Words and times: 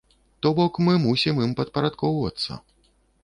То 0.45 0.51
бок 0.59 0.79
мы 0.87 0.95
мусім 1.03 1.43
ім 1.45 1.53
падпарадкоўвацца. 1.61 2.59